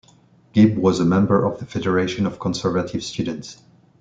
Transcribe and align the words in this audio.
Gibb 0.53 0.77
was 0.79 0.99
a 0.99 1.05
member 1.05 1.45
of 1.45 1.59
the 1.59 1.65
Federation 1.67 2.25
of 2.25 2.39
Conservative 2.39 3.03
Students. 3.03 3.61